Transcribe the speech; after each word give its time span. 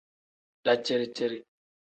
Daciri-ciri. 0.65 1.39